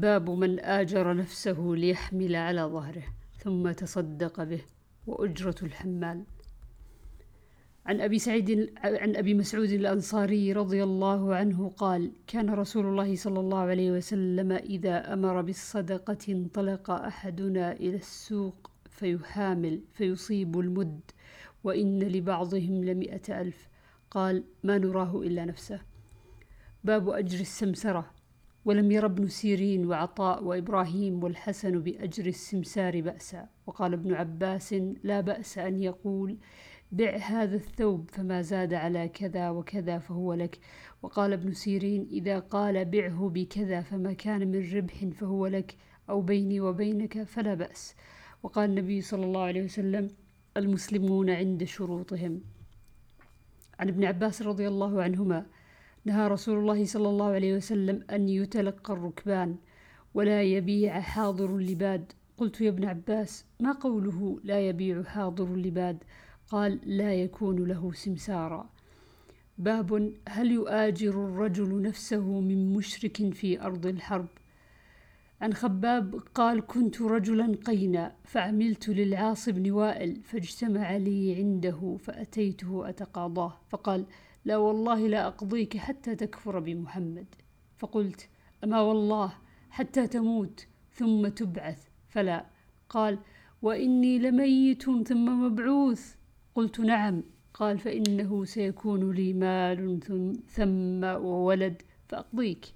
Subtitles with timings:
[0.00, 3.02] باب من آجر نفسه ليحمل على ظهره
[3.38, 4.60] ثم تصدق به
[5.06, 6.24] وأجرة الحمال
[7.86, 13.40] عن أبي سعيد عن أبي مسعود الأنصاري رضي الله عنه قال كان رسول الله صلى
[13.40, 21.00] الله عليه وسلم إذا أمر بالصدقة انطلق أحدنا إلى السوق فيحامل فيصيب المد
[21.64, 23.68] وإن لبعضهم لمئة ألف.
[24.10, 25.80] قال ما نراه إلا نفسه.
[26.84, 28.17] باب أجر السمسرة.
[28.68, 33.48] ولم ير ابن سيرين وعطاء وإبراهيم والحسن بأجر السمسار بأسا.
[33.66, 36.36] وقال ابن عباس لا بأس أن يقول
[36.92, 40.58] بع هذا الثوب فما زاد على كذا وكذا فهو لك
[41.02, 45.76] وقال ابن سيرين إذا قال بعه بكذا فما كان من ربح فهو لك
[46.10, 47.94] أو بيني وبينك فلا بأس
[48.42, 50.08] وقال النبي صلى الله عليه وسلم
[50.56, 52.40] المسلمون عند شروطهم
[53.78, 55.46] عن ابن عباس رضي الله عنهما
[56.08, 59.56] نهى رسول الله صلى الله عليه وسلم أن يتلقى الركبان
[60.14, 62.12] ولا يبيع حاضر اللباد.
[62.38, 66.04] قلت يا ابن عباس ما قوله لا يبيع حاضر اللباد؟
[66.48, 68.70] قال لا يكون له سمسارا.
[69.58, 74.28] باب هل يؤاجر الرجل نفسه من مشرك في أرض الحرب؟
[75.40, 83.60] عن خباب قال كنت رجلا قينا فعملت للعاص بن وائل فاجتمع لي عنده فأتيته أتقاضاه.
[83.68, 84.06] فقال
[84.44, 87.26] لا والله لا أقضيك حتى تكفر بمحمد.
[87.76, 88.28] فقلت
[88.64, 89.32] أما والله
[89.70, 91.88] حتى تموت ثم تبعث.
[92.08, 92.46] فلا.
[92.88, 93.18] قال
[93.62, 96.14] وإني لميت ثم مبعوث.
[96.54, 97.22] قلت نعم.
[97.54, 100.00] قال فإنه سيكون لي مال
[100.48, 102.66] ثم وولد فأقضيك.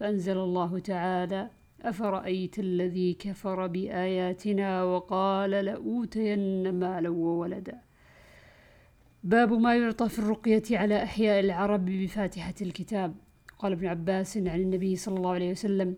[0.00, 1.50] فأنزل الله تعالى
[1.82, 7.80] أفرأيت الذي كفر بآياتنا وقال لأوتين مالا وولدا.
[9.24, 13.14] باب ما يعطى في الرقية على أحياء العرب بفاتحة الكتاب.
[13.58, 15.96] قال ابن عباس عن النبي صلى الله عليه وسلم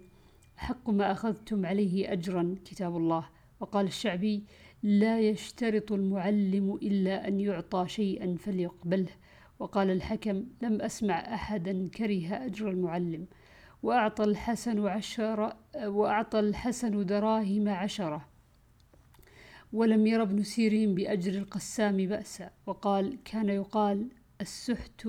[0.57, 3.27] حق ما أخذتم عليه أجرا كتاب الله.
[3.61, 4.45] وقال الشعبي
[4.83, 9.13] لا يشترط المعلم إلا أن يعطى شيئا فليقبله.
[9.59, 13.27] وقال الحكم لم أسمع أحدا كره أجر المعلم.
[13.83, 15.53] وأعطى الحسن عشر
[15.85, 18.36] وأعطى الحسن دراهم عشرة.
[19.73, 24.09] ولم ير ابن سيرين بأجر القسام بأسا وقال كان يقال
[24.41, 25.09] السحت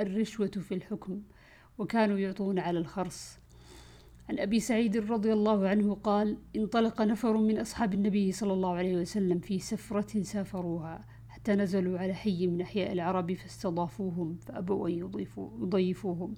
[0.00, 1.22] الرشوة في الحكم
[1.78, 3.38] وكانوا يعطون على الخرص.
[4.28, 8.96] عن أبي سعيد رضي الله عنه قال انطلق نفر من أصحاب النبي صلى الله عليه
[8.96, 14.92] وسلم في سفرة سافروها حتى نزلوا على حي من أحياء العرب فاستضافوهم فأبوا أن
[15.62, 16.34] يضيفوهم.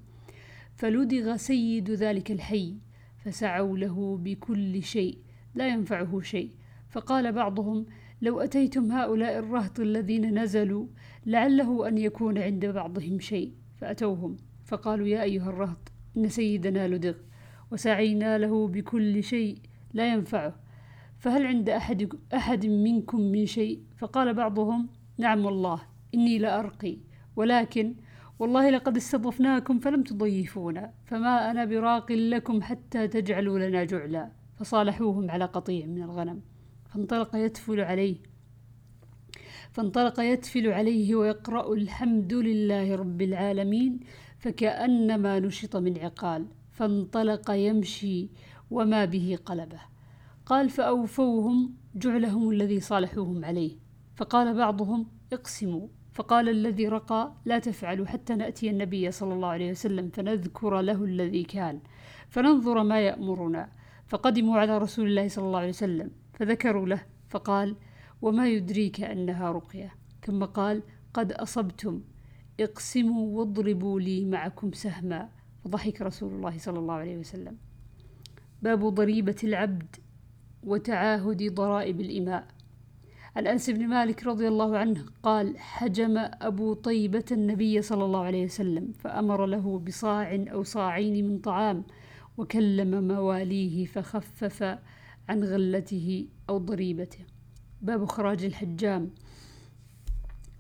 [0.75, 2.77] فلدغ سيد ذلك الحي
[3.19, 5.19] فسعوا له بكل شيء
[5.55, 6.51] لا ينفعه شيء
[6.97, 7.87] فقال بعضهم
[8.23, 10.87] لو أتيتم هؤلاء الرهط الذين نزلوا
[11.27, 14.37] لعله أن يكون عند بعضهم شيء فأتوهم.
[14.65, 17.15] فقالوا يا أيها الرهط إن سيدنا لدغ
[17.73, 19.59] وسعينا له بكل شيء
[19.93, 20.55] لا ينفعه.
[21.19, 25.81] فهل عند أحد, أحد منكم من شيء؟ فقال بعضهم نعم والله
[26.15, 26.99] إني لأرقي.
[27.37, 27.95] ولكن
[28.39, 34.31] والله لقد استضفناكم فلم تضيفونا فما أنا براق لكم حتى تجعلوا لنا جعلا.
[34.59, 36.56] فصالحوهم على قطيع من الغنم.
[36.97, 38.17] فانطلق يتفل عليه.
[39.73, 44.01] فانطلق يتفل عليه ويقرأ الحمد لله رب العالمين
[44.39, 46.47] فكأنما نشط من عقال.
[46.73, 48.29] فانطلق يمشي
[48.71, 49.81] وما به قلبه.
[50.47, 53.73] قال فأوفوهم جعلهم الذي صالحوهم عليه.
[54.15, 55.89] فقال بعضهم اقسموا.
[56.13, 61.43] فقال الذي رقى لا تفعلوا حتى نأتي النبي صلى الله عليه وسلم فنذكر له الذي
[61.43, 61.81] كان
[62.29, 63.69] فننظر ما يأمرنا.
[64.09, 66.11] فقدموا على رسول الله صلى الله عليه وسلم.
[66.37, 67.77] فذكروا له فقال
[68.23, 69.95] وما يدريك أنها رقية.
[70.23, 70.83] ثم قال
[71.15, 72.01] قد أصبتم
[72.61, 75.29] اقسموا واضربوا لي معكم سهما.
[75.65, 77.57] فضحك رسول الله صلى الله عليه وسلم.
[78.63, 79.97] باب ضريبة العبد
[80.63, 82.47] وتعاهد ضرائب الإماء.
[83.37, 88.45] عن أنس بن مالك رضي الله عنه قال حجم أبو طيبة النبي صلى الله عليه
[88.45, 91.85] وسلم فأمر له بصاع أو صاعين من طعام
[92.39, 94.79] وكلم مواليه فخفف
[95.29, 97.19] عن غلته أو ضريبته.
[97.83, 99.11] باب خراج الحجام.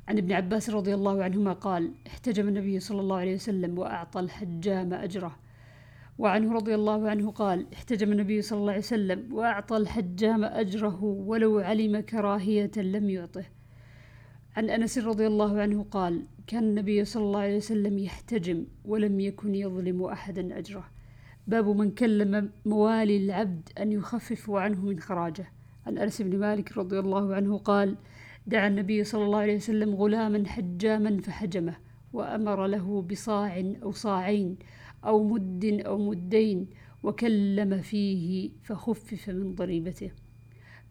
[0.08, 4.94] عن ابن عباس رضي الله عنهما قال احتجم النبي صلى الله عليه وسلم وأعطى الحجام
[4.94, 5.36] أجره.
[6.18, 11.58] وعنه رضي الله عنه قال احتجم النبي صلى الله عليه وسلم وأعطى الحجام أجره ولو
[11.58, 13.44] علم كراهية لم يعطه.
[14.56, 19.54] عن أنس رضي الله عنه قال كان النبي صلى الله عليه وسلم يحتجم ولم يكن
[19.54, 20.90] يظلم أحدا أجره.
[21.48, 25.46] باب من كلم موالي العبد أن يخففوا عنه من خراجه.
[25.86, 27.96] عن أنس بن مالك رضي الله عنه قال
[28.46, 31.76] دعا النبي صلى الله عليه وسلم غلاما حجاما فحجمه
[32.12, 34.56] وأمر له بصاع أو صاعين
[35.04, 36.66] أو مد أو مدين
[37.02, 40.10] وكلم فيه فخفف من ضريبته.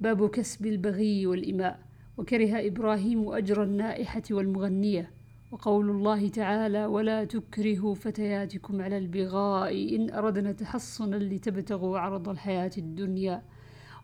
[0.02, 1.80] باب كسب البغي والإماء
[2.18, 5.12] وكره إبراهيم أجر النائحة والمغنية.
[5.52, 13.42] وقول الله تعالى ولا تكرهوا فتياتكم على البغاء إن أردنا تحصنا لتبتغوا عرض الحياة الدنيا.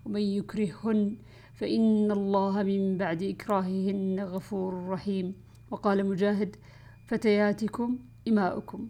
[0.05, 1.17] ومن يكرههن
[1.53, 5.33] فإن الله من بعد إكراههن غفور رحيم.
[5.71, 6.55] وقال مجاهد
[7.07, 8.89] فتياتكم إماؤكم.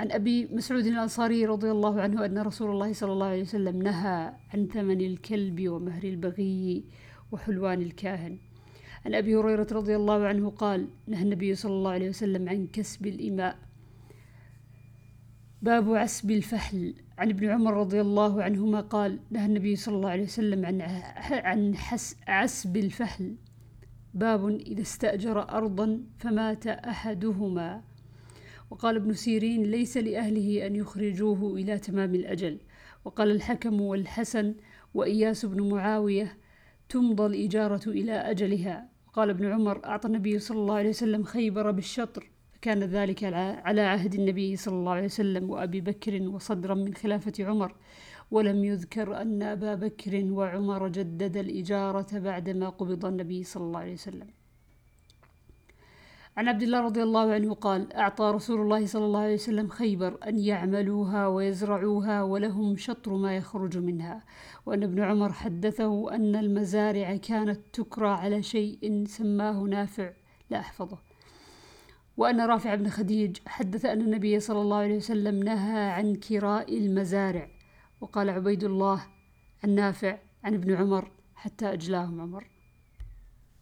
[0.00, 4.32] عن أبي مسعود الأنصاري رضي الله عنه أن رسول الله صلى الله عليه وسلم نهى
[4.54, 6.84] عن ثمن الكلب ومهر البغي
[7.32, 8.38] وحلوان الكاهن.
[9.06, 13.06] عن أبي هريرة رضي الله عنه قال نهى النبي صلى الله عليه وسلم عن كسب
[13.06, 13.58] الإماء.
[15.62, 16.94] باب عسب الفحل.
[17.18, 20.82] عن ابن عمر رضي الله عنهما قال نهى النبي صلى الله عليه وسلم عن
[21.30, 21.74] عن
[22.28, 23.36] عسب الفحل.
[24.14, 27.82] باب إذا استأجر أرضا فمات أحدهما.
[28.70, 32.58] وقال ابن سيرين ليس لأهله أن يخرجوه إلى تمام الأجل.
[33.04, 34.54] وقال الحكم والحسن
[34.94, 36.36] وإياس بن معاوية
[36.90, 38.76] تمضى الإجارة إلى أجلها.
[39.12, 42.30] قال ابن عمر أعطى النبي صلى الله عليه وسلم خيبر بالشطر.
[42.52, 43.24] فكان ذلك
[43.68, 47.74] على عهد النبي صلى الله عليه وسلم وأبي بكر وصدرا من خلافة عمر.
[48.30, 54.28] ولم يذكر أن أبا بكر وعمر جدد الإجارة بعدما قبض النبي صلى الله عليه وسلم.
[56.40, 60.18] عن عبد الله رضي الله عنه قال أعطى رسول الله صلى الله عليه وسلم خيبر
[60.26, 64.24] أن يعملوها ويزرعوها ولهم شطر ما يخرج منها
[64.66, 70.12] وأن ابن عمر حدثه أن المزارع كانت تكرى على شيء سماه نافع
[70.50, 70.98] لا أحفظه
[72.16, 77.48] وأن رافع بن خديج حدث أن النبي صلى الله عليه وسلم نهى عن كراء المزارع
[78.00, 79.02] وقال عبيد الله
[79.64, 82.59] عن نافع عن ابن عمر حتى أجلاهم عمر.